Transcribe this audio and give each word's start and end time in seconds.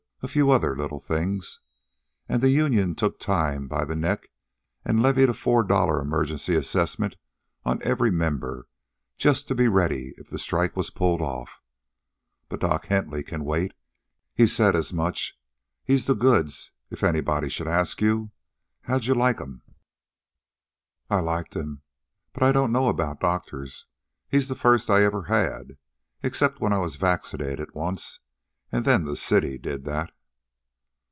a 0.23 0.27
few 0.27 0.51
other 0.51 0.75
little 0.75 0.99
things. 0.99 1.61
An' 2.29 2.41
the 2.41 2.51
union 2.51 2.93
took 2.93 3.17
time 3.19 3.67
by 3.67 3.83
the 3.85 3.95
neck 3.95 4.29
and 4.85 5.01
levied 5.01 5.29
a 5.29 5.33
four 5.33 5.63
dollar 5.63 5.99
emergency 5.99 6.53
assessment 6.53 7.15
on 7.65 7.81
every 7.81 8.11
member 8.11 8.67
just 9.17 9.47
to 9.47 9.55
be 9.55 9.67
ready 9.67 10.13
if 10.19 10.29
the 10.29 10.37
strike 10.37 10.75
was 10.75 10.91
pulled 10.91 11.23
off. 11.23 11.59
But 12.49 12.59
Doc 12.59 12.85
Hentley 12.85 13.23
can 13.23 13.43
wait. 13.45 13.73
He 14.35 14.45
said 14.45 14.75
as 14.75 14.93
much. 14.93 15.39
He's 15.83 16.05
the 16.05 16.13
goods, 16.13 16.69
if 16.91 17.03
anybody 17.03 17.49
should 17.49 17.67
ask 17.67 17.99
you. 17.99 18.29
How'd 18.83 19.05
you 19.05 19.15
like'm?" 19.15 19.63
"I 21.09 21.19
liked 21.21 21.55
him. 21.55 21.81
But 22.31 22.43
I 22.43 22.51
don't 22.51 22.71
know 22.71 22.89
about 22.89 23.21
doctors. 23.21 23.87
He's 24.29 24.49
the 24.49 24.55
first 24.55 24.87
I 24.87 25.03
ever 25.03 25.23
had 25.23 25.77
except 26.21 26.59
when 26.61 26.73
I 26.73 26.77
was 26.77 26.97
vaccinated 26.97 27.73
once, 27.73 28.19
and 28.73 28.85
then 28.85 29.03
the 29.03 29.17
city 29.17 29.57
did 29.57 29.83
that." 29.83 30.13